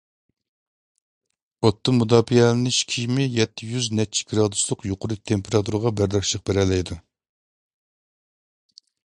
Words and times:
ئوتتىن 1.67 1.99
مۇداپىئەلىنىش 2.03 2.79
كىيىمى 2.93 3.27
يەتتە 3.35 3.67
يۈز 3.75 3.91
نەچچە 3.99 4.25
گرادۇسلۇق 4.33 4.83
يۇقىرى 4.93 5.19
تېمپېراتۇرىغا 5.33 5.93
بەرداشلىق 6.01 6.45
بېرەلەيدۇ. 6.53 6.99